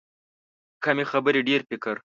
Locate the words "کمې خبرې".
0.83-1.41